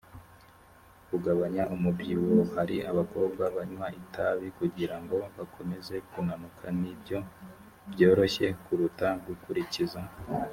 [1.09, 7.19] kugabanya umubyibuho hari abakobwa banywa itabi kugira ngo bakomeze kunanuka ni byo
[7.91, 9.99] byoroshye kuruta gukurikiza